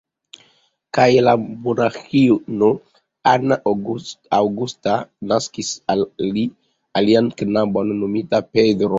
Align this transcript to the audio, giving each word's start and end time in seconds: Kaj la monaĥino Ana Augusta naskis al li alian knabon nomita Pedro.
Kaj 0.97 1.03
la 1.25 1.33
monaĥino 1.65 2.69
Ana 3.31 3.57
Augusta 4.37 4.95
naskis 5.33 5.69
al 5.95 6.01
li 6.37 6.47
alian 7.01 7.29
knabon 7.43 7.93
nomita 8.01 8.41
Pedro. 8.57 8.89